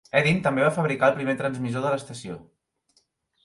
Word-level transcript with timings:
Hedin 0.19 0.39
també 0.45 0.63
va 0.67 0.71
fabricar 0.77 1.11
el 1.11 1.19
primer 1.19 1.37
transmissor 1.43 1.87
de 1.87 1.95
l'estació. 1.95 2.41